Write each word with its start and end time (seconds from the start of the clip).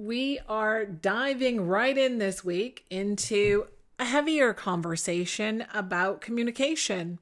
we 0.00 0.38
are 0.48 0.86
diving 0.86 1.66
right 1.66 1.98
in 1.98 2.16
this 2.16 2.42
week 2.42 2.86
into 2.88 3.66
a 3.98 4.04
heavier 4.06 4.54
conversation 4.54 5.66
about 5.74 6.22
communication. 6.22 7.18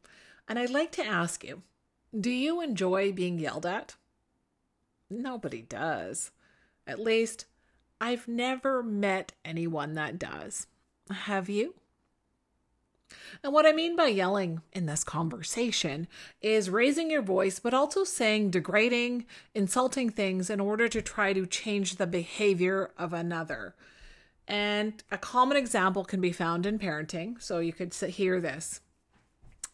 And 0.46 0.60
I'd 0.60 0.70
like 0.70 0.92
to 0.92 1.04
ask 1.04 1.42
you 1.42 1.62
do 2.18 2.30
you 2.30 2.60
enjoy 2.60 3.10
being 3.10 3.40
yelled 3.40 3.66
at? 3.66 3.96
Nobody 5.10 5.60
does. 5.60 6.30
At 6.86 7.00
least, 7.00 7.46
I've 8.00 8.28
never 8.28 8.82
met 8.82 9.32
anyone 9.44 9.94
that 9.94 10.16
does. 10.16 10.68
Have 11.10 11.48
you? 11.48 11.74
And 13.42 13.52
what 13.52 13.66
I 13.66 13.72
mean 13.72 13.96
by 13.96 14.06
yelling 14.06 14.62
in 14.72 14.86
this 14.86 15.04
conversation 15.04 16.08
is 16.40 16.70
raising 16.70 17.10
your 17.10 17.22
voice, 17.22 17.58
but 17.58 17.74
also 17.74 18.04
saying 18.04 18.50
degrading, 18.50 19.24
insulting 19.54 20.10
things 20.10 20.50
in 20.50 20.60
order 20.60 20.88
to 20.88 21.02
try 21.02 21.32
to 21.32 21.46
change 21.46 21.96
the 21.96 22.06
behavior 22.06 22.90
of 22.98 23.12
another. 23.12 23.74
And 24.46 25.02
a 25.10 25.18
common 25.18 25.56
example 25.56 26.04
can 26.04 26.20
be 26.20 26.32
found 26.32 26.66
in 26.66 26.78
parenting. 26.78 27.40
So 27.40 27.58
you 27.58 27.72
could 27.72 27.94
hear 27.94 28.40
this 28.40 28.80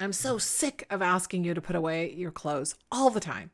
I'm 0.01 0.13
so 0.13 0.39
sick 0.39 0.87
of 0.91 1.03
asking 1.03 1.45
you 1.45 1.55
to 1.55 1.61
put 1.61 1.77
away 1.77 2.13
your 2.13 2.33
clothes 2.33 2.75
all 2.91 3.11
the 3.11 3.21
time. 3.21 3.51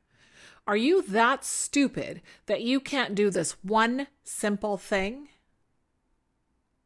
Are 0.67 0.77
you 0.77 1.03
that 1.03 1.45
stupid 1.45 2.23
that 2.47 2.63
you 2.63 2.81
can't 2.81 3.15
do 3.15 3.31
this 3.31 3.53
one 3.63 4.07
simple 4.23 4.77
thing? 4.77 5.29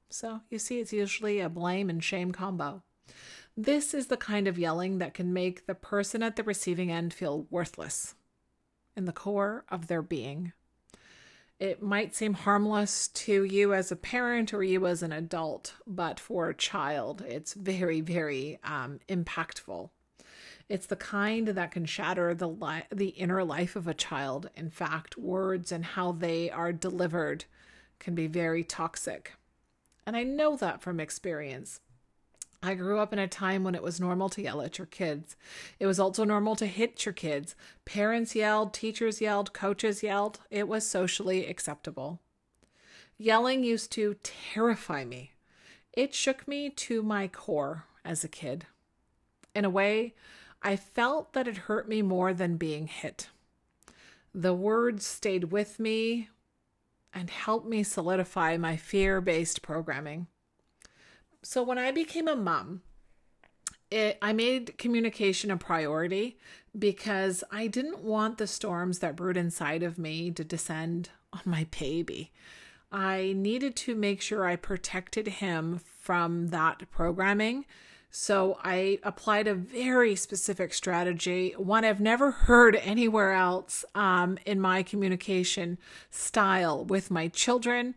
So 0.08 0.40
you 0.48 0.58
see, 0.58 0.80
it's 0.80 0.92
usually 0.92 1.40
a 1.40 1.48
blame 1.48 1.90
and 1.90 2.02
shame 2.02 2.32
combo. 2.32 2.82
This 3.56 3.94
is 3.94 4.08
the 4.08 4.16
kind 4.16 4.48
of 4.48 4.58
yelling 4.58 4.98
that 4.98 5.14
can 5.14 5.32
make 5.32 5.66
the 5.66 5.76
person 5.76 6.22
at 6.22 6.34
the 6.34 6.42
receiving 6.42 6.90
end 6.90 7.14
feel 7.14 7.46
worthless 7.50 8.16
in 8.96 9.04
the 9.04 9.12
core 9.12 9.64
of 9.68 9.86
their 9.86 10.02
being. 10.02 10.52
It 11.60 11.80
might 11.80 12.16
seem 12.16 12.34
harmless 12.34 13.06
to 13.08 13.44
you 13.44 13.72
as 13.72 13.92
a 13.92 13.96
parent 13.96 14.52
or 14.52 14.64
you 14.64 14.86
as 14.86 15.04
an 15.04 15.12
adult, 15.12 15.74
but 15.86 16.18
for 16.18 16.48
a 16.48 16.54
child, 16.54 17.22
it's 17.22 17.54
very, 17.54 18.00
very 18.00 18.58
um, 18.64 18.98
impactful. 19.08 19.90
It's 20.68 20.86
the 20.86 20.96
kind 20.96 21.48
that 21.48 21.70
can 21.70 21.84
shatter 21.84 22.34
the 22.34 22.48
li- 22.48 22.88
the 22.90 23.10
inner 23.10 23.44
life 23.44 23.76
of 23.76 23.86
a 23.86 23.94
child. 23.94 24.50
In 24.56 24.68
fact, 24.68 25.16
words 25.16 25.70
and 25.70 25.84
how 25.84 26.10
they 26.10 26.50
are 26.50 26.72
delivered 26.72 27.44
can 28.00 28.16
be 28.16 28.26
very 28.26 28.64
toxic. 28.64 29.34
And 30.06 30.16
I 30.16 30.24
know 30.24 30.56
that 30.56 30.82
from 30.82 30.98
experience. 30.98 31.80
I 32.64 32.74
grew 32.74 32.98
up 32.98 33.12
in 33.12 33.18
a 33.18 33.28
time 33.28 33.62
when 33.62 33.74
it 33.74 33.82
was 33.82 34.00
normal 34.00 34.30
to 34.30 34.40
yell 34.40 34.62
at 34.62 34.78
your 34.78 34.86
kids. 34.86 35.36
It 35.78 35.86
was 35.86 36.00
also 36.00 36.24
normal 36.24 36.56
to 36.56 36.66
hit 36.66 37.04
your 37.04 37.12
kids. 37.12 37.54
Parents 37.84 38.34
yelled, 38.34 38.72
teachers 38.72 39.20
yelled, 39.20 39.52
coaches 39.52 40.02
yelled. 40.02 40.40
It 40.50 40.66
was 40.66 40.86
socially 40.86 41.46
acceptable. 41.46 42.22
Yelling 43.18 43.64
used 43.64 43.92
to 43.92 44.16
terrify 44.22 45.04
me. 45.04 45.32
It 45.92 46.14
shook 46.14 46.48
me 46.48 46.70
to 46.70 47.02
my 47.02 47.28
core 47.28 47.84
as 48.02 48.24
a 48.24 48.28
kid. 48.28 48.64
In 49.54 49.66
a 49.66 49.70
way, 49.70 50.14
I 50.62 50.76
felt 50.76 51.34
that 51.34 51.46
it 51.46 51.68
hurt 51.68 51.86
me 51.86 52.00
more 52.00 52.32
than 52.32 52.56
being 52.56 52.86
hit. 52.86 53.28
The 54.34 54.54
words 54.54 55.04
stayed 55.04 55.52
with 55.52 55.78
me 55.78 56.30
and 57.12 57.28
helped 57.28 57.68
me 57.68 57.82
solidify 57.82 58.56
my 58.56 58.78
fear 58.78 59.20
based 59.20 59.60
programming. 59.60 60.28
So 61.44 61.62
when 61.62 61.78
I 61.78 61.90
became 61.90 62.26
a 62.26 62.34
mom, 62.34 62.80
it, 63.90 64.18
I 64.22 64.32
made 64.32 64.78
communication 64.78 65.50
a 65.50 65.56
priority 65.56 66.38
because 66.76 67.44
I 67.52 67.66
didn't 67.66 68.00
want 68.00 68.38
the 68.38 68.46
storms 68.46 68.98
that 69.00 69.14
brewed 69.14 69.36
inside 69.36 69.82
of 69.82 69.98
me 69.98 70.30
to 70.32 70.42
descend 70.42 71.10
on 71.32 71.42
my 71.44 71.66
baby. 71.78 72.32
I 72.90 73.34
needed 73.36 73.76
to 73.76 73.94
make 73.94 74.20
sure 74.20 74.46
I 74.46 74.56
protected 74.56 75.28
him 75.28 75.80
from 76.00 76.48
that 76.48 76.90
programming 76.90 77.66
so 78.16 78.58
I 78.62 79.00
applied 79.02 79.48
a 79.48 79.56
very 79.56 80.14
specific 80.14 80.72
strategy, 80.72 81.52
one 81.56 81.84
I've 81.84 81.98
never 81.98 82.30
heard 82.30 82.76
anywhere 82.76 83.32
else 83.32 83.84
um, 83.96 84.38
in 84.46 84.60
my 84.60 84.84
communication 84.84 85.78
style 86.10 86.84
with 86.84 87.10
my 87.10 87.26
children. 87.26 87.96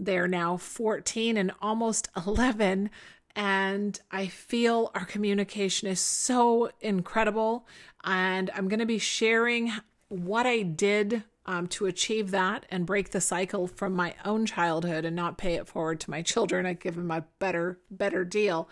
They're 0.00 0.26
now 0.26 0.56
14 0.56 1.36
and 1.36 1.52
almost 1.60 2.08
11. 2.26 2.90
And 3.36 4.00
I 4.10 4.26
feel 4.26 4.90
our 4.94 5.04
communication 5.04 5.88
is 5.88 6.00
so 6.00 6.70
incredible. 6.80 7.66
And 8.02 8.50
I'm 8.54 8.68
going 8.68 8.80
to 8.80 8.86
be 8.86 8.98
sharing 8.98 9.72
what 10.08 10.46
I 10.46 10.62
did 10.62 11.22
um, 11.46 11.66
to 11.68 11.86
achieve 11.86 12.30
that 12.30 12.66
and 12.70 12.86
break 12.86 13.10
the 13.10 13.20
cycle 13.20 13.66
from 13.66 13.94
my 13.94 14.14
own 14.24 14.46
childhood 14.46 15.04
and 15.04 15.14
not 15.14 15.38
pay 15.38 15.54
it 15.54 15.68
forward 15.68 16.00
to 16.00 16.10
my 16.10 16.22
children. 16.22 16.66
I 16.66 16.72
give 16.72 16.96
them 16.96 17.10
a 17.10 17.24
better, 17.38 17.78
better 17.90 18.24
deal 18.24 18.68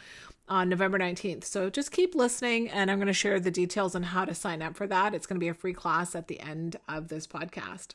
on 0.48 0.68
November 0.68 0.98
19th. 0.98 1.44
So 1.44 1.70
just 1.70 1.92
keep 1.92 2.14
listening, 2.14 2.68
and 2.68 2.90
I'm 2.90 2.98
going 2.98 3.06
to 3.06 3.12
share 3.12 3.38
the 3.38 3.50
details 3.50 3.94
on 3.94 4.02
how 4.02 4.24
to 4.24 4.34
sign 4.34 4.62
up 4.62 4.76
for 4.76 4.86
that. 4.86 5.14
It's 5.14 5.26
going 5.26 5.38
to 5.38 5.44
be 5.44 5.48
a 5.48 5.54
free 5.54 5.74
class 5.74 6.14
at 6.14 6.28
the 6.28 6.40
end 6.40 6.76
of 6.88 7.08
this 7.08 7.26
podcast. 7.26 7.94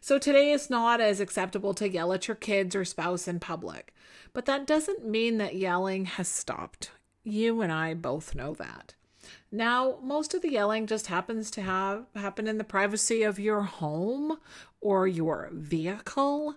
So 0.00 0.18
today 0.18 0.52
is 0.52 0.70
not 0.70 1.00
as 1.00 1.20
acceptable 1.20 1.74
to 1.74 1.88
yell 1.88 2.12
at 2.12 2.28
your 2.28 2.34
kids 2.34 2.76
or 2.76 2.84
spouse 2.84 3.26
in 3.26 3.40
public, 3.40 3.92
but 4.32 4.46
that 4.46 4.66
doesn't 4.66 5.06
mean 5.06 5.38
that 5.38 5.56
yelling 5.56 6.04
has 6.04 6.28
stopped. 6.28 6.90
You 7.24 7.60
and 7.60 7.72
I 7.72 7.94
both 7.94 8.34
know 8.34 8.54
that. 8.54 8.94
Now, 9.50 9.98
most 10.02 10.34
of 10.34 10.42
the 10.42 10.52
yelling 10.52 10.86
just 10.86 11.08
happens 11.08 11.50
to 11.52 11.62
have 11.62 12.06
happen 12.14 12.46
in 12.46 12.58
the 12.58 12.64
privacy 12.64 13.22
of 13.22 13.38
your 13.38 13.62
home 13.62 14.38
or 14.80 15.06
your 15.06 15.50
vehicle. 15.52 16.54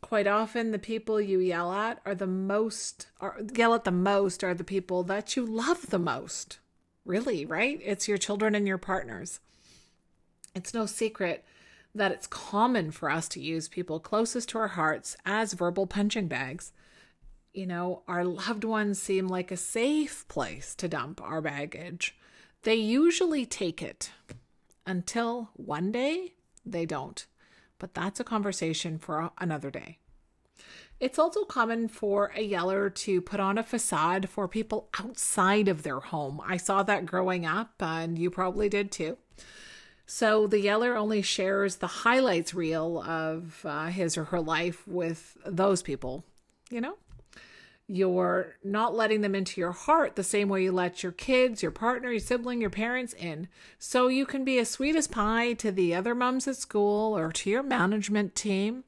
Quite 0.00 0.26
often 0.26 0.70
the 0.70 0.78
people 0.78 1.20
you 1.20 1.38
yell 1.38 1.72
at 1.72 2.00
are 2.04 2.14
the 2.14 2.26
most 2.26 3.06
or 3.20 3.40
yell 3.54 3.74
at 3.74 3.84
the 3.84 3.90
most 3.90 4.42
are 4.42 4.54
the 4.54 4.64
people 4.64 5.02
that 5.04 5.36
you 5.36 5.46
love 5.46 5.90
the 5.90 5.98
most. 5.98 6.58
Really 7.04 7.46
right? 7.46 7.80
It's 7.82 8.08
your 8.08 8.18
children 8.18 8.54
and 8.54 8.66
your 8.66 8.78
partners. 8.78 9.40
It's 10.54 10.74
no 10.74 10.86
secret 10.86 11.44
that 11.94 12.12
it's 12.12 12.26
common 12.26 12.90
for 12.90 13.10
us 13.10 13.28
to 13.28 13.40
use 13.40 13.68
people 13.68 14.00
closest 14.00 14.48
to 14.50 14.58
our 14.58 14.68
hearts 14.68 15.16
as 15.24 15.52
verbal 15.52 15.86
punching 15.86 16.28
bags 16.28 16.72
you 17.52 17.66
know 17.66 18.02
our 18.08 18.24
loved 18.24 18.64
ones 18.64 19.00
seem 19.00 19.28
like 19.28 19.50
a 19.50 19.56
safe 19.56 20.26
place 20.28 20.74
to 20.74 20.88
dump 20.88 21.20
our 21.22 21.40
baggage 21.40 22.16
they 22.62 22.74
usually 22.74 23.46
take 23.46 23.82
it 23.82 24.10
until 24.86 25.50
one 25.54 25.92
day 25.92 26.34
they 26.66 26.84
don't 26.84 27.26
but 27.78 27.92
that's 27.92 28.20
a 28.20 28.24
conversation 28.24 28.98
for 28.98 29.30
another 29.38 29.70
day. 29.70 29.98
It's 31.00 31.18
also 31.18 31.44
common 31.44 31.88
for 31.88 32.32
a 32.34 32.40
yeller 32.40 32.88
to 32.88 33.20
put 33.20 33.40
on 33.40 33.58
a 33.58 33.62
facade 33.62 34.28
for 34.28 34.48
people 34.48 34.88
outside 34.98 35.68
of 35.68 35.82
their 35.82 36.00
home. 36.00 36.40
I 36.46 36.56
saw 36.56 36.82
that 36.84 37.04
growing 37.04 37.44
up, 37.44 37.74
and 37.80 38.18
you 38.18 38.30
probably 38.30 38.68
did 38.68 38.92
too. 38.92 39.18
So 40.06 40.46
the 40.46 40.60
yeller 40.60 40.96
only 40.96 41.22
shares 41.22 41.76
the 41.76 41.86
highlights 41.86 42.54
reel 42.54 43.02
of 43.02 43.64
uh, 43.64 43.86
his 43.86 44.18
or 44.18 44.24
her 44.24 44.40
life 44.40 44.86
with 44.86 45.36
those 45.46 45.82
people, 45.82 46.24
you 46.70 46.80
know? 46.80 46.96
You're 47.86 48.56
not 48.64 48.94
letting 48.94 49.20
them 49.20 49.34
into 49.34 49.60
your 49.60 49.72
heart 49.72 50.16
the 50.16 50.22
same 50.22 50.48
way 50.48 50.62
you 50.62 50.72
let 50.72 51.02
your 51.02 51.12
kids, 51.12 51.62
your 51.62 51.70
partner, 51.70 52.10
your 52.10 52.20
sibling, 52.20 52.60
your 52.60 52.70
parents 52.70 53.12
in. 53.12 53.48
So 53.78 54.08
you 54.08 54.24
can 54.24 54.42
be 54.42 54.58
as 54.58 54.70
sweet 54.70 54.96
as 54.96 55.06
pie 55.06 55.52
to 55.54 55.70
the 55.70 55.94
other 55.94 56.14
moms 56.14 56.48
at 56.48 56.56
school 56.56 57.16
or 57.16 57.30
to 57.32 57.50
your 57.50 57.62
management 57.62 58.34
team. 58.34 58.84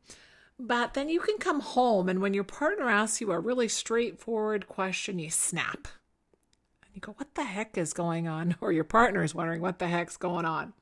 But 0.59 0.95
then 0.95 1.11
you 1.11 1.21
can 1.21 1.37
come 1.37 1.61
home, 1.61 2.09
and 2.09 2.23
when 2.23 2.33
your 2.33 2.45
partner 2.45 2.89
asks 2.89 3.21
you 3.21 3.31
a 3.33 3.39
really 3.39 3.69
straightforward 3.69 4.67
question, 4.67 5.19
you 5.19 5.29
snap. 5.29 5.89
And 6.83 6.95
you 6.95 7.01
go, 7.03 7.13
What 7.19 7.35
the 7.35 7.45
heck 7.45 7.77
is 7.77 7.93
going 7.93 8.27
on? 8.27 8.57
Or 8.63 8.73
your 8.73 8.85
partner 8.85 9.23
is 9.23 9.35
wondering 9.35 9.61
what 9.61 9.79
the 9.79 9.89
heck's 9.89 10.17
going 10.17 10.47
on. 10.47 10.73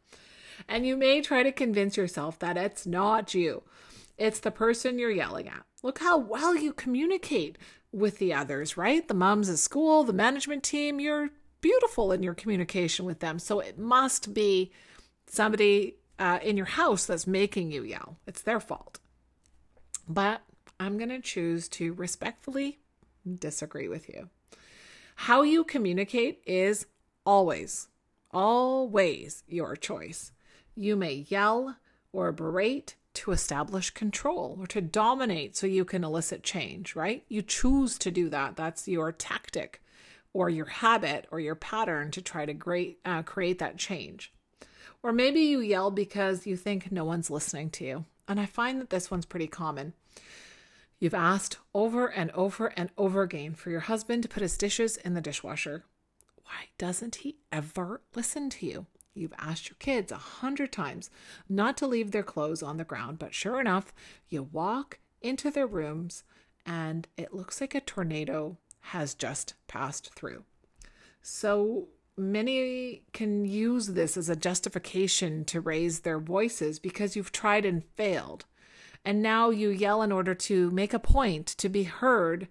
And 0.68 0.86
you 0.86 0.96
may 0.96 1.20
try 1.20 1.42
to 1.42 1.52
convince 1.52 1.96
yourself 1.96 2.38
that 2.38 2.56
it's 2.56 2.86
not 2.86 3.34
you, 3.34 3.62
it's 4.16 4.40
the 4.40 4.50
person 4.50 4.98
you're 4.98 5.10
yelling 5.10 5.48
at. 5.48 5.64
Look 5.82 5.98
how 5.98 6.16
well 6.18 6.56
you 6.56 6.72
communicate 6.72 7.58
with 7.92 8.18
the 8.18 8.32
others, 8.32 8.76
right? 8.76 9.06
The 9.06 9.14
moms 9.14 9.48
at 9.48 9.58
school, 9.58 10.04
the 10.04 10.12
management 10.12 10.62
team, 10.62 10.98
you're 10.98 11.30
beautiful 11.60 12.12
in 12.12 12.22
your 12.22 12.34
communication 12.34 13.04
with 13.04 13.20
them. 13.20 13.38
So 13.38 13.60
it 13.60 13.78
must 13.78 14.34
be 14.34 14.72
somebody 15.26 15.96
uh, 16.18 16.38
in 16.42 16.56
your 16.56 16.66
house 16.66 17.06
that's 17.06 17.26
making 17.26 17.72
you 17.72 17.82
yell. 17.82 18.18
It's 18.26 18.42
their 18.42 18.60
fault. 18.60 18.98
But 20.08 20.42
I'm 20.78 20.98
going 20.98 21.10
to 21.10 21.20
choose 21.20 21.68
to 21.70 21.92
respectfully 21.94 22.78
disagree 23.38 23.88
with 23.88 24.08
you. 24.08 24.28
How 25.16 25.42
you 25.42 25.64
communicate 25.64 26.42
is 26.46 26.86
always, 27.24 27.88
always 28.30 29.44
your 29.46 29.76
choice. 29.76 30.32
You 30.76 30.96
may 30.96 31.26
yell 31.28 31.76
or 32.12 32.32
berate 32.32 32.96
to 33.14 33.30
establish 33.30 33.90
control 33.90 34.56
or 34.60 34.66
to 34.66 34.80
dominate 34.80 35.56
so 35.56 35.66
you 35.66 35.84
can 35.84 36.02
elicit 36.02 36.42
change, 36.42 36.96
right? 36.96 37.24
You 37.28 37.42
choose 37.42 37.96
to 37.98 38.10
do 38.10 38.28
that. 38.30 38.56
That's 38.56 38.88
your 38.88 39.12
tactic 39.12 39.80
or 40.32 40.50
your 40.50 40.66
habit 40.66 41.26
or 41.30 41.38
your 41.38 41.54
pattern 41.54 42.10
to 42.10 42.20
try 42.20 42.44
to 42.44 42.52
great, 42.52 42.98
uh, 43.04 43.22
create 43.22 43.60
that 43.60 43.78
change. 43.78 44.32
Or 45.02 45.12
maybe 45.12 45.40
you 45.40 45.60
yell 45.60 45.90
because 45.90 46.46
you 46.46 46.56
think 46.56 46.90
no 46.90 47.04
one's 47.04 47.30
listening 47.30 47.70
to 47.70 47.84
you. 47.84 48.04
And 48.26 48.40
I 48.40 48.46
find 48.46 48.80
that 48.80 48.90
this 48.90 49.10
one's 49.10 49.26
pretty 49.26 49.46
common. 49.46 49.92
You've 50.98 51.14
asked 51.14 51.58
over 51.74 52.06
and 52.06 52.30
over 52.32 52.68
and 52.68 52.90
over 52.96 53.22
again 53.22 53.54
for 53.54 53.70
your 53.70 53.80
husband 53.80 54.22
to 54.22 54.28
put 54.28 54.42
his 54.42 54.56
dishes 54.56 54.96
in 54.96 55.14
the 55.14 55.20
dishwasher. 55.20 55.84
Why 56.44 56.68
doesn't 56.78 57.16
he 57.16 57.36
ever 57.52 58.00
listen 58.14 58.50
to 58.50 58.66
you? 58.66 58.86
You've 59.14 59.34
asked 59.38 59.68
your 59.68 59.76
kids 59.78 60.10
a 60.10 60.16
hundred 60.16 60.72
times 60.72 61.08
not 61.48 61.76
to 61.78 61.86
leave 61.86 62.10
their 62.10 62.22
clothes 62.22 62.62
on 62.62 62.76
the 62.76 62.84
ground, 62.84 63.18
but 63.18 63.34
sure 63.34 63.60
enough, 63.60 63.92
you 64.28 64.42
walk 64.42 64.98
into 65.22 65.50
their 65.50 65.66
rooms 65.66 66.24
and 66.66 67.06
it 67.16 67.32
looks 67.32 67.60
like 67.60 67.74
a 67.74 67.80
tornado 67.80 68.58
has 68.80 69.14
just 69.14 69.54
passed 69.66 70.12
through. 70.14 70.44
So 71.22 71.88
many 72.16 73.02
can 73.12 73.44
use 73.44 73.88
this 73.88 74.16
as 74.16 74.28
a 74.28 74.36
justification 74.36 75.44
to 75.46 75.60
raise 75.60 76.00
their 76.00 76.18
voices 76.18 76.78
because 76.78 77.16
you've 77.16 77.32
tried 77.32 77.64
and 77.64 77.84
failed. 77.96 78.44
And 79.04 79.22
now 79.22 79.50
you 79.50 79.68
yell 79.70 80.02
in 80.02 80.12
order 80.12 80.34
to 80.34 80.70
make 80.70 80.94
a 80.94 80.98
point, 80.98 81.46
to 81.46 81.68
be 81.68 81.84
heard, 81.84 82.48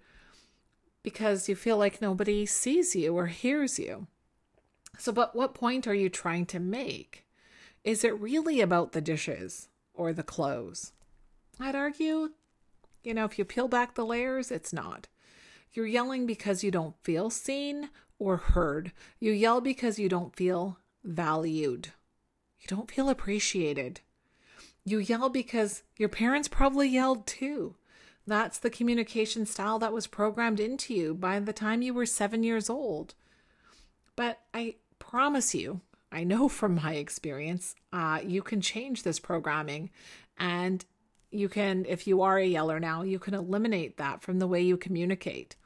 because 1.02 1.48
you 1.48 1.56
feel 1.56 1.76
like 1.76 2.00
nobody 2.00 2.46
sees 2.46 2.94
you 2.94 3.14
or 3.14 3.26
hears 3.26 3.78
you. 3.78 4.06
So, 4.98 5.12
but 5.12 5.34
what 5.34 5.54
point 5.54 5.86
are 5.86 5.94
you 5.94 6.08
trying 6.08 6.46
to 6.46 6.60
make? 6.60 7.26
Is 7.82 8.04
it 8.04 8.18
really 8.18 8.60
about 8.60 8.92
the 8.92 9.00
dishes 9.00 9.68
or 9.92 10.12
the 10.12 10.22
clothes? 10.22 10.92
I'd 11.60 11.74
argue, 11.74 12.30
you 13.02 13.14
know, 13.14 13.24
if 13.24 13.38
you 13.38 13.44
peel 13.44 13.68
back 13.68 13.94
the 13.94 14.06
layers, 14.06 14.50
it's 14.50 14.72
not. 14.72 15.08
You're 15.72 15.86
yelling 15.86 16.26
because 16.26 16.64
you 16.64 16.70
don't 16.70 16.94
feel 17.02 17.30
seen 17.30 17.90
or 18.18 18.36
heard. 18.36 18.92
You 19.18 19.32
yell 19.32 19.60
because 19.60 19.98
you 19.98 20.08
don't 20.08 20.34
feel 20.34 20.78
valued. 21.02 21.88
You 22.60 22.66
don't 22.68 22.90
feel 22.90 23.08
appreciated. 23.08 24.00
You 24.84 24.98
yell 24.98 25.28
because 25.28 25.82
your 25.96 26.08
parents 26.08 26.48
probably 26.48 26.88
yelled 26.88 27.26
too. 27.26 27.76
That's 28.26 28.58
the 28.58 28.70
communication 28.70 29.44
style 29.44 29.78
that 29.80 29.92
was 29.92 30.06
programmed 30.06 30.60
into 30.60 30.94
you 30.94 31.14
by 31.14 31.38
the 31.40 31.52
time 31.52 31.82
you 31.82 31.92
were 31.92 32.06
seven 32.06 32.42
years 32.42 32.70
old. 32.70 33.14
But 34.16 34.40
I 34.54 34.76
promise 35.08 35.54
you, 35.54 35.80
I 36.10 36.24
know 36.24 36.48
from 36.60 36.76
my 36.76 36.94
experience, 36.94 37.74
uh, 37.92 38.20
you 38.24 38.42
can 38.42 38.60
change 38.60 39.02
this 39.02 39.18
programming 39.18 39.90
and 40.38 40.84
you 41.30 41.48
can, 41.48 41.84
if 41.88 42.06
you 42.06 42.22
are 42.22 42.38
a 42.38 42.46
yeller 42.46 42.78
now, 42.78 43.02
you 43.02 43.18
can 43.18 43.34
eliminate 43.34 43.96
that 43.96 44.22
from 44.22 44.38
the 44.38 44.46
way 44.46 44.62
you 44.62 44.76
communicate. 44.76 45.56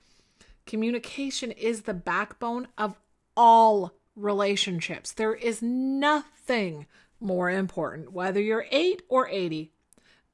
Communication 0.67 1.51
is 1.53 1.83
the 1.83 1.95
backbone 1.95 2.69
of 2.79 2.99
all 3.37 3.93
relationships. 4.17 5.13
There 5.13 5.35
is 5.35 5.63
nothing 5.63 6.87
more 7.21 7.51
important, 7.51 8.13
whether 8.13 8.41
you're 8.41 8.67
eight 8.71 9.03
or 9.09 9.29
80. 9.29 9.73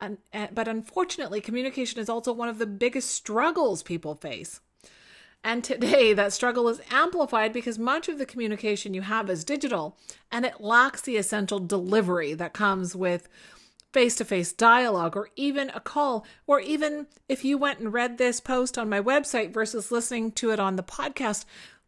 And, 0.00 0.18
but 0.52 0.68
unfortunately, 0.68 1.40
communication 1.40 1.98
is 1.98 2.08
also 2.08 2.32
one 2.32 2.48
of 2.48 2.58
the 2.58 2.66
biggest 2.66 3.10
struggles 3.10 3.82
people 3.82 4.14
face. 4.14 4.60
And 5.46 5.62
today, 5.62 6.14
that 6.14 6.32
struggle 6.32 6.68
is 6.68 6.80
amplified 6.90 7.52
because 7.52 7.78
much 7.78 8.08
of 8.08 8.16
the 8.16 8.24
communication 8.24 8.94
you 8.94 9.02
have 9.02 9.28
is 9.28 9.44
digital 9.44 9.98
and 10.32 10.46
it 10.46 10.62
lacks 10.62 11.02
the 11.02 11.18
essential 11.18 11.58
delivery 11.60 12.32
that 12.32 12.54
comes 12.54 12.96
with 12.96 13.28
face 13.92 14.16
to 14.16 14.24
face 14.24 14.54
dialogue 14.54 15.16
or 15.16 15.28
even 15.36 15.70
a 15.74 15.80
call, 15.80 16.26
or 16.46 16.60
even 16.60 17.06
if 17.28 17.44
you 17.44 17.58
went 17.58 17.78
and 17.78 17.92
read 17.92 18.16
this 18.16 18.40
post 18.40 18.78
on 18.78 18.88
my 18.88 19.00
website 19.00 19.52
versus 19.52 19.92
listening 19.92 20.32
to 20.32 20.50
it 20.50 20.58
on 20.58 20.76
the 20.76 20.82
podcast, 20.82 21.44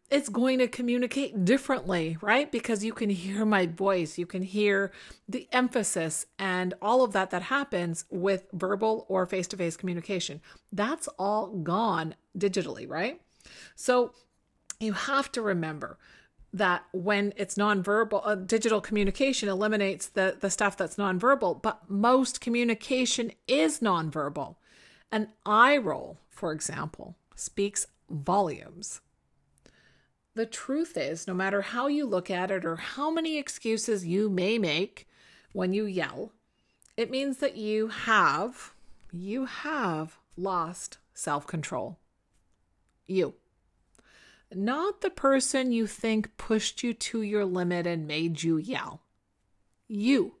it's 0.09 0.29
going 0.29 0.59
to 0.59 0.67
communicate 0.67 1.43
differently, 1.43 2.15
right? 2.21 2.49
Because 2.51 2.85
you 2.85 2.93
can 2.93 3.09
hear 3.09 3.43
my 3.43 3.65
voice, 3.65 4.17
you 4.17 4.25
can 4.25 4.43
hear 4.43 4.91
the 5.27 5.49
emphasis 5.51 6.27
and 6.39 6.75
all 6.81 7.03
of 7.03 7.11
that 7.11 7.31
that 7.31 7.41
happens 7.41 8.05
with 8.09 8.45
verbal 8.53 9.05
or 9.09 9.25
face 9.25 9.47
to 9.47 9.57
face 9.57 9.75
communication. 9.75 10.41
That's 10.71 11.09
all 11.19 11.47
gone 11.47 12.15
digitally, 12.37 12.87
right? 12.87 13.19
So 13.75 14.13
you 14.79 14.93
have 14.93 15.31
to 15.33 15.41
remember 15.41 15.97
that 16.53 16.85
when 16.91 17.33
it's 17.35 17.55
nonverbal, 17.55 18.21
uh, 18.23 18.35
digital 18.35 18.81
communication 18.81 19.49
eliminates 19.49 20.07
the, 20.07 20.37
the 20.39 20.49
stuff 20.49 20.77
that's 20.77 20.95
nonverbal, 20.95 21.61
but 21.61 21.89
most 21.89 22.41
communication 22.41 23.31
is 23.47 23.79
nonverbal. 23.79 24.55
An 25.11 25.29
eye 25.45 25.77
roll, 25.77 26.17
for 26.29 26.51
example, 26.51 27.15
speaks 27.35 27.87
volumes. 28.09 29.01
The 30.35 30.45
truth 30.45 30.97
is, 30.97 31.27
no 31.27 31.33
matter 31.33 31.61
how 31.61 31.87
you 31.87 32.05
look 32.05 32.29
at 32.29 32.51
it 32.51 32.63
or 32.63 32.75
how 32.75 33.09
many 33.09 33.37
excuses 33.37 34.05
you 34.05 34.29
may 34.29 34.57
make 34.57 35.07
when 35.51 35.73
you 35.73 35.85
yell, 35.85 36.31
it 36.95 37.09
means 37.09 37.37
that 37.37 37.57
you 37.57 37.87
have, 37.87 38.73
you 39.11 39.45
have 39.45 40.17
lost 40.35 40.99
self 41.13 41.47
control. 41.47 41.97
You 43.07 43.35
not 44.53 45.01
the 45.01 45.09
person 45.09 45.71
you 45.71 45.87
think 45.87 46.37
pushed 46.37 46.83
you 46.83 46.93
to 46.93 47.21
your 47.21 47.45
limit 47.45 47.85
and 47.85 48.07
made 48.07 48.43
you 48.43 48.57
yell. 48.57 49.01
You. 49.87 50.35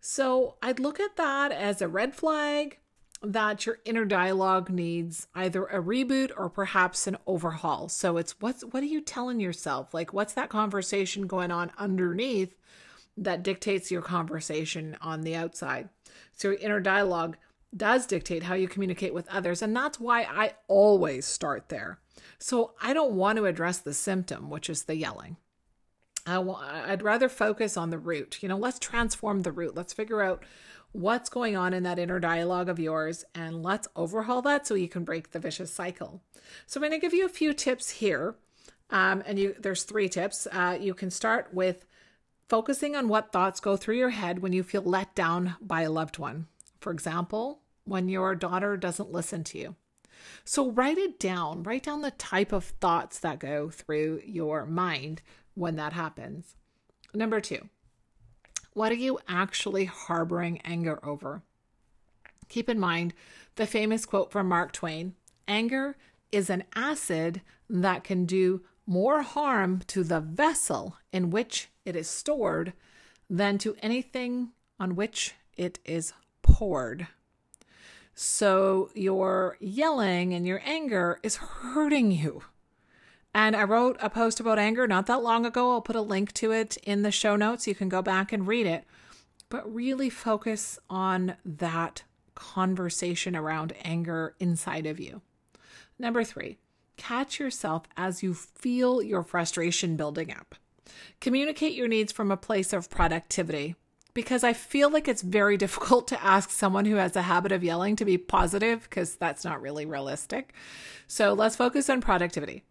So 0.00 0.56
I'd 0.62 0.80
look 0.80 1.00
at 1.00 1.16
that 1.16 1.50
as 1.50 1.80
a 1.80 1.88
red 1.88 2.14
flag 2.14 2.78
that 3.22 3.64
your 3.64 3.78
inner 3.86 4.04
dialogue 4.04 4.68
needs 4.68 5.28
either 5.34 5.64
a 5.64 5.82
reboot 5.82 6.30
or 6.36 6.50
perhaps 6.50 7.06
an 7.06 7.16
overhaul. 7.26 7.88
So 7.88 8.18
it's 8.18 8.38
what's 8.40 8.62
what 8.62 8.82
are 8.82 8.86
you 8.86 9.00
telling 9.00 9.40
yourself? 9.40 9.94
Like 9.94 10.12
what's 10.12 10.34
that 10.34 10.50
conversation 10.50 11.26
going 11.26 11.50
on 11.50 11.72
underneath 11.78 12.54
that 13.16 13.42
dictates 13.42 13.90
your 13.90 14.02
conversation 14.02 14.96
on 15.00 15.22
the 15.22 15.36
outside? 15.36 15.88
So 16.32 16.48
your 16.48 16.58
inner 16.58 16.80
dialogue 16.80 17.38
does 17.76 18.06
dictate 18.06 18.44
how 18.44 18.54
you 18.54 18.68
communicate 18.68 19.14
with 19.14 19.28
others 19.28 19.62
and 19.62 19.74
that's 19.74 20.00
why 20.00 20.22
I 20.22 20.54
always 20.68 21.26
start 21.26 21.68
there. 21.68 21.98
So 22.38 22.72
I 22.80 22.92
don't 22.92 23.14
want 23.14 23.36
to 23.38 23.46
address 23.46 23.78
the 23.78 23.94
symptom, 23.94 24.50
which 24.50 24.70
is 24.70 24.84
the 24.84 24.96
yelling. 24.96 25.36
I 26.26 26.38
I'd 26.38 27.02
rather 27.02 27.28
focus 27.28 27.76
on 27.76 27.90
the 27.90 27.98
root. 27.98 28.42
You 28.42 28.48
know, 28.48 28.56
let's 28.56 28.78
transform 28.78 29.42
the 29.42 29.52
root. 29.52 29.74
Let's 29.74 29.92
figure 29.92 30.22
out 30.22 30.42
what's 30.92 31.28
going 31.28 31.56
on 31.56 31.74
in 31.74 31.82
that 31.82 31.98
inner 31.98 32.20
dialogue 32.20 32.68
of 32.68 32.78
yours 32.78 33.24
and 33.34 33.62
let's 33.62 33.88
overhaul 33.96 34.40
that 34.42 34.66
so 34.66 34.74
you 34.74 34.88
can 34.88 35.04
break 35.04 35.32
the 35.32 35.40
vicious 35.40 35.72
cycle. 35.72 36.22
So 36.66 36.78
I'm 36.78 36.82
going 36.82 36.92
to 36.92 37.04
give 37.04 37.12
you 37.14 37.26
a 37.26 37.30
few 37.30 37.52
tips 37.52 37.90
here. 37.90 38.36
Um, 38.90 39.22
and 39.26 39.38
you 39.38 39.56
there's 39.58 39.82
three 39.82 40.08
tips. 40.08 40.46
Uh, 40.52 40.78
you 40.80 40.94
can 40.94 41.10
start 41.10 41.52
with 41.52 41.84
focusing 42.48 42.94
on 42.94 43.08
what 43.08 43.32
thoughts 43.32 43.58
go 43.58 43.76
through 43.76 43.96
your 43.96 44.10
head 44.10 44.38
when 44.38 44.52
you 44.52 44.62
feel 44.62 44.82
let 44.82 45.14
down 45.14 45.56
by 45.60 45.82
a 45.82 45.90
loved 45.90 46.18
one. 46.18 46.46
For 46.80 46.92
example, 46.92 47.60
when 47.84 48.08
your 48.08 48.34
daughter 48.34 48.76
doesn't 48.76 49.12
listen 49.12 49.44
to 49.44 49.58
you. 49.58 49.76
So 50.44 50.70
write 50.70 50.98
it 50.98 51.18
down. 51.18 51.62
Write 51.62 51.84
down 51.84 52.02
the 52.02 52.10
type 52.12 52.52
of 52.52 52.64
thoughts 52.64 53.18
that 53.20 53.38
go 53.38 53.70
through 53.70 54.22
your 54.24 54.66
mind 54.66 55.22
when 55.54 55.76
that 55.76 55.92
happens. 55.92 56.56
Number 57.12 57.40
two, 57.40 57.68
what 58.72 58.90
are 58.90 58.96
you 58.96 59.18
actually 59.28 59.84
harboring 59.84 60.60
anger 60.64 60.98
over? 61.04 61.42
Keep 62.48 62.68
in 62.68 62.78
mind 62.78 63.14
the 63.56 63.66
famous 63.66 64.04
quote 64.04 64.32
from 64.32 64.48
Mark 64.48 64.72
Twain 64.72 65.14
anger 65.46 65.96
is 66.32 66.50
an 66.50 66.64
acid 66.74 67.42
that 67.70 68.02
can 68.04 68.24
do 68.24 68.62
more 68.86 69.22
harm 69.22 69.80
to 69.86 70.02
the 70.02 70.20
vessel 70.20 70.96
in 71.12 71.30
which 71.30 71.68
it 71.84 71.94
is 71.96 72.08
stored 72.08 72.72
than 73.30 73.56
to 73.58 73.76
anything 73.80 74.50
on 74.78 74.96
which 74.96 75.34
it 75.56 75.78
is 75.84 76.12
poured. 76.42 77.06
So 78.14 78.90
your 78.94 79.56
yelling 79.60 80.34
and 80.34 80.46
your 80.46 80.62
anger 80.64 81.18
is 81.22 81.36
hurting 81.36 82.12
you. 82.12 82.42
And 83.34 83.56
I 83.56 83.64
wrote 83.64 83.96
a 84.00 84.08
post 84.08 84.38
about 84.38 84.58
anger 84.58 84.86
not 84.86 85.06
that 85.06 85.22
long 85.22 85.44
ago. 85.44 85.72
I'll 85.72 85.80
put 85.80 85.96
a 85.96 86.00
link 86.00 86.32
to 86.34 86.52
it 86.52 86.76
in 86.84 87.02
the 87.02 87.10
show 87.10 87.34
notes. 87.34 87.66
You 87.66 87.74
can 87.74 87.88
go 87.88 88.00
back 88.00 88.32
and 88.32 88.46
read 88.46 88.66
it. 88.66 88.84
But 89.48 89.72
really 89.72 90.08
focus 90.08 90.78
on 90.88 91.36
that 91.44 92.04
conversation 92.34 93.34
around 93.36 93.72
anger 93.82 94.34
inside 94.38 94.86
of 94.86 95.00
you. 95.00 95.20
Number 95.98 96.24
three, 96.24 96.58
catch 96.96 97.38
yourself 97.38 97.84
as 97.96 98.22
you 98.22 98.34
feel 98.34 99.02
your 99.02 99.22
frustration 99.22 99.96
building 99.96 100.32
up. 100.32 100.54
Communicate 101.20 101.74
your 101.74 101.88
needs 101.88 102.12
from 102.12 102.30
a 102.30 102.36
place 102.36 102.72
of 102.72 102.90
productivity 102.90 103.74
because 104.14 104.44
I 104.44 104.52
feel 104.52 104.90
like 104.90 105.08
it's 105.08 105.22
very 105.22 105.56
difficult 105.64 106.08
to 106.08 106.24
ask 106.24 106.50
someone 106.50 106.86
who 106.86 106.96
has 106.96 107.16
a 107.16 107.22
habit 107.22 107.52
of 107.52 107.64
yelling 107.64 107.96
to 107.96 108.04
be 108.04 108.16
positive 108.16 108.84
because 108.84 109.16
that's 109.16 109.44
not 109.44 109.60
really 109.60 109.84
realistic. 109.84 110.54
So 111.06 111.32
let's 111.32 111.56
focus 111.56 111.90
on 111.90 112.00
productivity. 112.00 112.64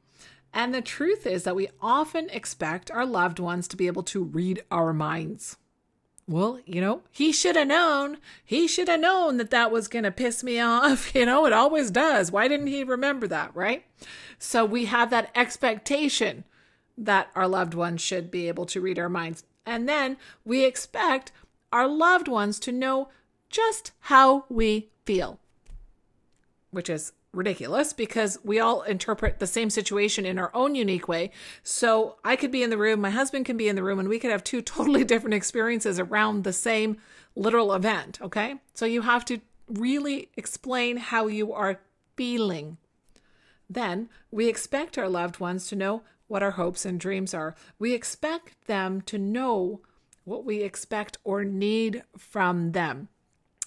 And 0.53 0.73
the 0.73 0.81
truth 0.81 1.25
is 1.25 1.43
that 1.43 1.55
we 1.55 1.69
often 1.81 2.29
expect 2.29 2.91
our 2.91 3.05
loved 3.05 3.39
ones 3.39 3.67
to 3.69 3.77
be 3.77 3.87
able 3.87 4.03
to 4.03 4.23
read 4.23 4.63
our 4.69 4.93
minds. 4.93 5.57
Well, 6.27 6.59
you 6.65 6.79
know, 6.79 7.01
he 7.11 7.33
should 7.33 7.55
have 7.55 7.67
known. 7.67 8.17
He 8.45 8.67
should 8.67 8.87
have 8.87 9.01
known 9.01 9.37
that 9.37 9.49
that 9.49 9.71
was 9.71 9.87
going 9.87 10.03
to 10.03 10.11
piss 10.11 10.43
me 10.43 10.59
off. 10.61 11.13
You 11.13 11.25
know, 11.25 11.45
it 11.45 11.53
always 11.53 11.91
does. 11.91 12.31
Why 12.31 12.47
didn't 12.47 12.67
he 12.67 12.83
remember 12.83 13.27
that, 13.27 13.55
right? 13.55 13.83
So 14.37 14.63
we 14.63 14.85
have 14.85 15.09
that 15.09 15.31
expectation 15.35 16.45
that 16.97 17.29
our 17.35 17.47
loved 17.47 17.73
ones 17.73 18.01
should 18.01 18.29
be 18.29 18.47
able 18.47 18.65
to 18.67 18.79
read 18.79 18.99
our 18.99 19.09
minds. 19.09 19.43
And 19.65 19.87
then 19.87 20.17
we 20.43 20.65
expect 20.65 21.31
our 21.71 21.87
loved 21.87 22.27
ones 22.27 22.59
to 22.59 22.71
know 22.71 23.09
just 23.49 23.91
how 24.01 24.45
we 24.49 24.89
feel, 25.05 25.39
which 26.71 26.89
is 26.89 27.13
ridiculous 27.33 27.93
because 27.93 28.37
we 28.43 28.59
all 28.59 28.83
interpret 28.83 29.39
the 29.39 29.47
same 29.47 29.69
situation 29.69 30.25
in 30.25 30.37
our 30.37 30.51
own 30.53 30.75
unique 30.75 31.07
way. 31.07 31.31
So 31.63 32.17
I 32.23 32.35
could 32.35 32.51
be 32.51 32.63
in 32.63 32.69
the 32.69 32.77
room, 32.77 33.01
my 33.01 33.09
husband 33.09 33.45
can 33.45 33.57
be 33.57 33.67
in 33.67 33.75
the 33.75 33.83
room, 33.83 33.99
and 33.99 34.07
we 34.07 34.19
could 34.19 34.31
have 34.31 34.43
two 34.43 34.61
totally 34.61 35.03
different 35.03 35.33
experiences 35.33 35.99
around 35.99 36.43
the 36.43 36.53
same 36.53 36.97
literal 37.35 37.73
event. 37.73 38.21
Okay. 38.21 38.55
So 38.73 38.85
you 38.85 39.01
have 39.01 39.25
to 39.25 39.39
really 39.67 40.29
explain 40.37 40.97
how 40.97 41.27
you 41.27 41.53
are 41.53 41.79
feeling. 42.15 42.77
Then 43.69 44.09
we 44.29 44.47
expect 44.47 44.97
our 44.97 45.09
loved 45.09 45.39
ones 45.39 45.67
to 45.67 45.75
know 45.75 46.03
what 46.33 46.41
our 46.41 46.51
hopes 46.51 46.83
and 46.83 46.99
dreams 46.99 47.31
are. 47.31 47.53
We 47.77 47.93
expect 47.93 48.65
them 48.65 49.01
to 49.01 49.19
know 49.19 49.81
what 50.23 50.43
we 50.43 50.63
expect 50.63 51.19
or 51.23 51.45
need 51.45 52.03
from 52.17 52.71
them. 52.71 53.07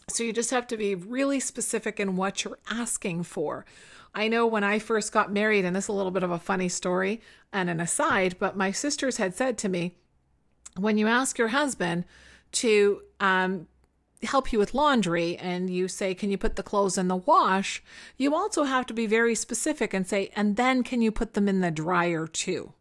So 0.09 0.25
you 0.25 0.33
just 0.33 0.51
have 0.51 0.67
to 0.67 0.77
be 0.77 0.97
really 0.97 1.39
specific 1.39 2.01
in 2.01 2.17
what 2.17 2.43
you're 2.43 2.59
asking 2.69 3.23
for. 3.23 3.65
I 4.17 4.27
know 4.27 4.49
when 4.49 4.65
I 4.65 4.81
first 4.81 5.13
got 5.13 5.33
married, 5.33 5.65
and 5.65 5.77
this 5.77 5.85
is 5.85 5.89
a 5.89 5.93
little 5.93 6.11
bit 6.11 6.25
of 6.25 6.33
a 6.33 6.41
funny 6.41 6.69
story 6.69 7.21
and 7.53 7.71
an 7.71 7.79
aside, 7.79 8.35
but 8.41 8.57
my 8.57 8.73
sisters 8.73 9.19
had 9.19 9.37
said 9.37 9.59
to 9.59 9.69
me, 9.69 9.95
when 10.77 10.99
you 10.99 11.07
ask 11.07 11.39
your 11.39 11.49
husband 11.49 12.05
to 12.53 13.03
um, 13.21 13.69
help 14.23 14.53
you 14.53 14.59
with 14.59 14.75
laundry 14.75 15.37
and 15.37 15.71
you 15.71 15.89
say, 15.89 16.15
Can 16.15 16.31
you 16.31 16.39
put 16.39 16.57
the 16.57 16.63
clothes 16.63 16.99
in 16.99 17.09
the 17.09 17.17
wash? 17.17 17.83
You 18.17 18.35
also 18.35 18.65
have 18.65 18.87
to 18.87 18.95
be 18.95 19.07
very 19.07 19.35
specific 19.35 19.93
and 19.93 20.07
say, 20.07 20.31
And 20.37 20.57
then 20.57 20.83
can 20.83 21.03
you 21.03 21.11
put 21.11 21.35
them 21.35 21.49
in 21.49 21.61
the 21.61 21.71
dryer 21.71 22.27
too? 22.27 22.73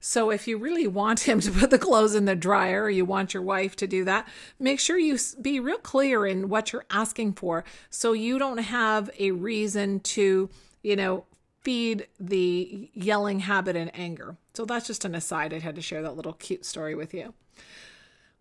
So 0.00 0.30
if 0.30 0.48
you 0.48 0.58
really 0.58 0.86
want 0.86 1.20
him 1.20 1.40
to 1.40 1.50
put 1.50 1.70
the 1.70 1.78
clothes 1.78 2.14
in 2.14 2.24
the 2.24 2.36
dryer 2.36 2.84
or 2.84 2.90
you 2.90 3.04
want 3.04 3.34
your 3.34 3.42
wife 3.42 3.76
to 3.76 3.86
do 3.86 4.04
that, 4.04 4.28
make 4.58 4.80
sure 4.80 4.98
you 4.98 5.18
be 5.40 5.60
real 5.60 5.78
clear 5.78 6.26
in 6.26 6.48
what 6.48 6.72
you're 6.72 6.86
asking 6.90 7.34
for 7.34 7.64
so 7.90 8.12
you 8.12 8.38
don't 8.38 8.58
have 8.58 9.10
a 9.18 9.30
reason 9.32 10.00
to, 10.00 10.50
you 10.82 10.96
know, 10.96 11.24
feed 11.62 12.06
the 12.20 12.90
yelling 12.94 13.40
habit 13.40 13.74
and 13.74 13.90
anger. 13.92 14.36
So 14.54 14.64
that's 14.64 14.86
just 14.86 15.04
an 15.04 15.14
aside. 15.14 15.52
I 15.52 15.58
had 15.58 15.74
to 15.74 15.82
share 15.82 16.02
that 16.02 16.16
little 16.16 16.34
cute 16.34 16.64
story 16.64 16.94
with 16.94 17.12
you. 17.12 17.34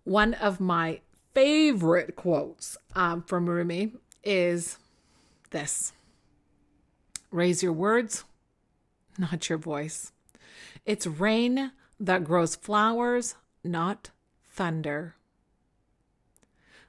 One 0.03 0.36
of 0.36 0.60
my 0.60 1.01
favorite 1.35 2.15
quotes 2.15 2.77
um, 2.95 3.21
from 3.21 3.47
Rumi 3.47 3.91
is 4.23 4.79
this 5.51 5.93
Raise 7.29 7.61
your 7.61 7.73
words, 7.73 8.23
not 9.17 9.49
your 9.49 9.57
voice. 9.57 10.13
It's 10.85 11.05
rain 11.05 11.71
that 11.99 12.23
grows 12.23 12.55
flowers, 12.55 13.35
not 13.63 14.11
thunder. 14.49 15.15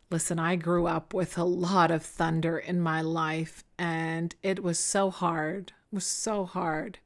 Listen, 0.08 0.38
I 0.38 0.54
grew 0.54 0.86
up 0.86 1.12
with 1.12 1.36
a 1.36 1.44
lot 1.44 1.90
of 1.90 2.04
thunder 2.04 2.56
in 2.56 2.80
my 2.80 3.00
life, 3.00 3.64
and 3.76 4.36
it 4.44 4.62
was 4.62 4.78
so 4.78 5.10
hard. 5.10 5.72
It 5.90 5.96
was 5.96 6.06
so 6.06 6.44
hard. 6.44 7.00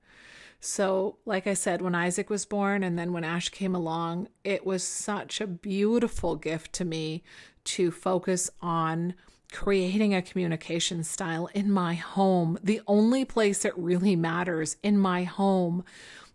So, 0.60 1.16
like 1.24 1.46
I 1.46 1.54
said, 1.54 1.80
when 1.80 1.94
Isaac 1.94 2.28
was 2.28 2.44
born 2.44 2.82
and 2.82 2.98
then 2.98 3.14
when 3.14 3.24
Ash 3.24 3.48
came 3.48 3.74
along, 3.74 4.28
it 4.44 4.66
was 4.66 4.84
such 4.84 5.40
a 5.40 5.46
beautiful 5.46 6.36
gift 6.36 6.74
to 6.74 6.84
me 6.84 7.22
to 7.64 7.90
focus 7.90 8.50
on 8.60 9.14
creating 9.52 10.14
a 10.14 10.22
communication 10.22 11.02
style 11.02 11.48
in 11.54 11.70
my 11.70 11.94
home, 11.94 12.58
the 12.62 12.82
only 12.86 13.24
place 13.24 13.64
it 13.64 13.76
really 13.76 14.14
matters 14.14 14.76
in 14.82 14.98
my 14.98 15.24
home 15.24 15.82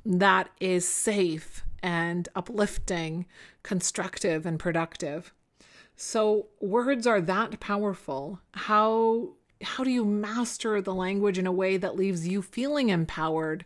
that 0.03 0.49
is 0.59 0.87
safe 0.87 1.63
and 1.81 2.27
uplifting, 2.35 3.25
constructive, 3.63 4.45
and 4.45 4.59
productive. 4.59 5.33
So, 5.95 6.47
words 6.59 7.07
are 7.07 7.21
that 7.21 7.59
powerful. 7.59 8.39
How 8.53 9.35
how 9.61 9.83
do 9.85 9.89
you 9.89 10.03
master 10.03 10.81
the 10.81 10.93
language 10.93 11.37
in 11.37 11.47
a 11.47 11.51
way 11.51 11.77
that 11.77 11.95
leaves 11.95 12.27
you 12.27 12.41
feeling 12.41 12.89
empowered 12.89 13.63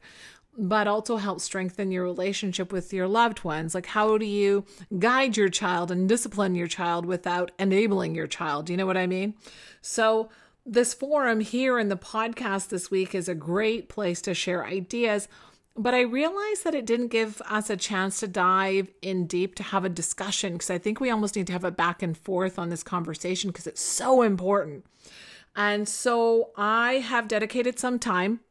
but 0.60 0.88
also 0.88 1.16
help 1.16 1.40
strengthen 1.40 1.90
your 1.90 2.04
relationship 2.04 2.74
with 2.74 2.92
your 2.92 3.08
loved 3.08 3.46
ones. 3.46 3.74
Like, 3.74 3.86
how 3.86 4.18
do 4.18 4.26
you 4.26 4.66
guide 5.00 5.38
your 5.38 5.48
child 5.48 5.90
and 5.90 6.08
discipline 6.08 6.54
your 6.54 6.68
child 6.68 7.06
without 7.06 7.52
enabling 7.58 8.14
your 8.14 8.28
child? 8.28 8.70
You 8.70 8.76
know 8.76 8.86
what 8.86 8.98
I 8.98 9.08
mean? 9.08 9.36
So, 9.82 10.30
this 10.66 10.94
forum 10.94 11.40
here 11.40 11.80
in 11.80 11.88
the 11.88 11.96
podcast 11.96 12.68
this 12.68 12.92
week 12.92 13.16
is 13.16 13.30
a 13.30 13.34
great 13.34 13.88
place 13.88 14.22
to 14.24 14.34
share 14.34 14.66
ideas. 14.66 15.30
But 15.78 15.94
I 15.94 16.02
realized 16.02 16.66
that 16.66 16.76
it 16.76 16.86
didn't 16.86 17.08
give 17.08 17.42
us 17.50 17.70
a 17.70 17.78
chance 17.78 18.20
to 18.20 18.28
dive 18.28 18.92
in 19.02 19.28
deep 19.28 19.56
to 19.56 19.64
have 19.64 19.86
a 19.86 19.90
discussion 19.90 20.54
because 20.54 20.70
I 20.70 20.78
think 20.78 21.00
we 21.00 21.10
almost 21.10 21.38
need 21.38 21.48
to 21.48 21.54
have 21.54 21.64
a 21.64 21.72
back 21.72 22.04
and 22.04 22.18
forth 22.18 22.60
on 22.60 22.70
this 22.70 22.84
conversation 22.84 23.50
because 23.50 23.66
it's 23.66 23.82
so 23.82 24.22
important. 24.22 24.86
And 25.56 25.88
so 25.88 26.52
I 26.58 26.96
have 26.96 27.30
dedicated 27.30 27.80
some 27.80 27.98
time 27.98 28.42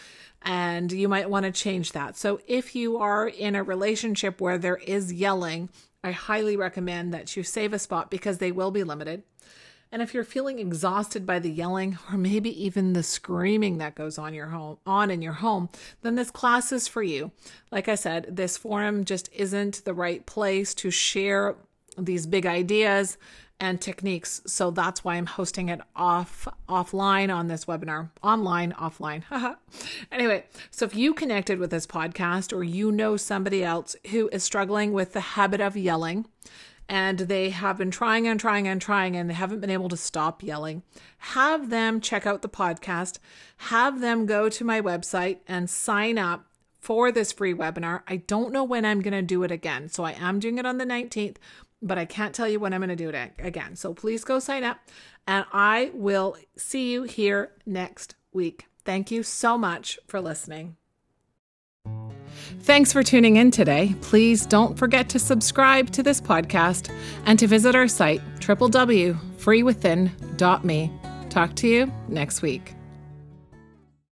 And 0.44 0.92
you 0.92 1.10
might 1.10 1.30
want 1.30 1.46
to 1.46 1.52
change 1.52 1.94
that. 1.94 2.16
So 2.16 2.40
if 2.48 2.76
you 2.76 2.98
are 2.98 3.28
in 3.28 3.56
a 3.56 3.64
relationship 3.64 4.40
where 4.40 4.60
there 4.60 4.78
is 4.78 5.12
yelling, 5.12 5.70
I 6.04 6.12
highly 6.12 6.56
recommend 6.56 7.12
that 7.16 7.36
you 7.36 7.42
save 7.42 7.74
a 7.74 7.80
spot 7.80 8.12
because 8.12 8.38
they 8.38 8.52
will 8.52 8.70
be 8.70 8.84
limited. 8.84 9.24
And 9.96 10.02
if 10.02 10.14
you're 10.14 10.26
feeling 10.26 10.60
exhausted 10.60 11.26
by 11.26 11.40
the 11.40 11.50
yelling 11.50 11.98
or 12.12 12.18
maybe 12.18 12.50
even 12.62 12.92
the 12.92 13.02
screaming 13.02 13.78
that 13.78 13.96
goes 13.96 14.18
on 14.18 14.34
your 14.34 14.48
home 14.48 14.78
on 14.86 15.10
in 15.10 15.22
your 15.22 15.32
home, 15.32 15.70
then 16.02 16.16
this 16.16 16.30
class 16.30 16.74
is 16.74 16.86
for 16.86 17.02
you. 17.02 17.32
Like 17.72 17.88
I 17.88 17.96
said, 17.96 18.36
this 18.36 18.58
forum 18.58 19.06
just 19.06 19.30
isn't 19.32 19.86
the 19.86 19.94
right 19.94 20.26
place 20.26 20.74
to 20.74 20.92
share 20.92 21.56
these 21.98 22.28
big 22.28 22.46
ideas 22.46 23.18
and 23.62 23.80
techniques. 23.80 24.42
So 24.46 24.70
that's 24.70 25.06
why 25.06 25.16
I'm 25.16 25.28
hosting 25.28 25.70
it 25.70 25.80
off 25.96 26.46
offline 26.68 27.34
on 27.34 27.48
this 27.48 27.64
webinar. 27.64 28.10
Online, 28.22 28.74
offline. 28.74 29.24
anyway, 30.12 30.44
so 30.72 30.84
if 30.84 30.94
you 30.94 31.14
connected 31.14 31.58
with 31.58 31.72
this 31.72 31.88
podcast 31.88 32.52
or 32.52 32.66
you 32.66 32.92
know 32.92 33.16
somebody 33.16 33.64
else 33.64 33.96
who 34.12 34.28
is 34.34 34.44
struggling 34.44 34.92
with 34.92 35.14
the 35.14 35.22
habit 35.22 35.62
of 35.62 35.78
yelling, 35.78 36.26
and 36.88 37.20
they 37.20 37.50
have 37.50 37.78
been 37.78 37.92
trying 37.92 38.28
and 38.28 38.40
trying 38.40 38.68
and 38.68 38.82
trying 38.82 39.16
and 39.16 39.30
they 39.30 39.34
haven't 39.34 39.60
been 39.60 39.70
able 39.70 39.90
to 39.90 39.98
stop 39.98 40.44
yelling, 40.44 40.84
have 41.18 41.70
them 41.70 42.00
check 42.00 42.26
out 42.26 42.42
the 42.42 42.50
podcast, 42.50 43.18
have 43.58 44.02
them 44.02 44.26
go 44.26 44.50
to 44.50 44.64
my 44.64 44.82
website 44.82 45.40
and 45.48 45.70
sign 45.70 46.18
up 46.18 46.46
for 46.80 47.12
this 47.12 47.32
free 47.32 47.54
webinar. 47.54 48.02
I 48.08 48.18
don't 48.18 48.54
know 48.54 48.64
when 48.64 48.86
I'm 48.86 49.02
going 49.02 49.14
to 49.14 49.24
do 49.24 49.44
it 49.44 49.52
again. 49.52 49.90
So 49.90 50.04
I 50.04 50.12
am 50.12 50.40
doing 50.40 50.60
it 50.60 50.68
on 50.68 50.78
the 50.78 50.86
19th, 50.86 51.38
but 51.82 51.98
I 51.98 52.06
can't 52.06 52.36
tell 52.36 52.48
you 52.48 52.60
when 52.60 52.74
I'm 52.74 52.82
going 52.82 52.90
to 52.90 52.96
do 52.96 53.10
it 53.10 53.32
again. 53.40 53.76
So 53.76 53.94
please 53.94 54.24
go 54.24 54.38
sign 54.38 54.64
up 54.64 54.80
and 55.26 55.46
I 55.52 55.92
will 55.94 56.38
see 56.56 56.92
you 56.92 57.04
here 57.04 57.52
next 57.66 58.16
week. 58.32 58.68
Thank 58.84 59.10
you 59.10 59.24
so 59.24 59.58
much 59.58 59.98
for 60.08 60.22
listening. 60.22 60.78
Thanks 62.66 62.92
for 62.92 63.04
tuning 63.04 63.36
in 63.36 63.52
today. 63.52 63.94
Please 64.02 64.48
don't 64.48 64.76
forget 64.76 65.08
to 65.10 65.20
subscribe 65.20 65.92
to 65.92 66.02
this 66.02 66.20
podcast 66.20 66.92
and 67.28 67.38
to 67.38 67.46
visit 67.46 67.76
our 67.76 67.88
site, 67.88 68.22
www.freewithin.me. 68.40 70.92
Talk 71.30 71.56
to 71.58 71.68
you 71.68 71.94
next 72.08 72.42
week. 72.42 72.74